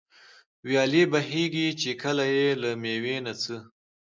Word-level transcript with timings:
ويالې 0.65 1.03
بهېږي، 1.11 1.67
چي 1.79 1.91
كله 2.01 2.25
ئې 2.33 2.49
له 2.61 2.69
مېوې 2.81 3.17
نه 3.25 3.33
څه 3.41 3.55